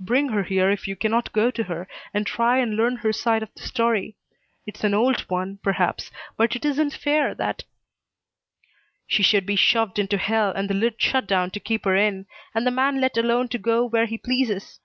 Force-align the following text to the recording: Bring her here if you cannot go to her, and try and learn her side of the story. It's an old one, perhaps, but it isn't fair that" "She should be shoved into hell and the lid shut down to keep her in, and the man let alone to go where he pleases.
Bring 0.00 0.30
her 0.30 0.42
here 0.42 0.68
if 0.68 0.88
you 0.88 0.96
cannot 0.96 1.32
go 1.32 1.48
to 1.52 1.62
her, 1.62 1.86
and 2.12 2.26
try 2.26 2.58
and 2.58 2.74
learn 2.74 2.96
her 2.96 3.12
side 3.12 3.44
of 3.44 3.54
the 3.54 3.62
story. 3.62 4.16
It's 4.66 4.82
an 4.82 4.94
old 4.94 5.20
one, 5.30 5.60
perhaps, 5.62 6.10
but 6.36 6.56
it 6.56 6.64
isn't 6.64 6.92
fair 6.92 7.36
that" 7.36 7.62
"She 9.06 9.22
should 9.22 9.46
be 9.46 9.54
shoved 9.54 10.00
into 10.00 10.16
hell 10.18 10.50
and 10.50 10.68
the 10.68 10.74
lid 10.74 11.00
shut 11.00 11.28
down 11.28 11.52
to 11.52 11.60
keep 11.60 11.84
her 11.84 11.94
in, 11.94 12.26
and 12.52 12.66
the 12.66 12.72
man 12.72 13.00
let 13.00 13.16
alone 13.16 13.46
to 13.50 13.58
go 13.58 13.84
where 13.84 14.06
he 14.06 14.18
pleases. 14.18 14.80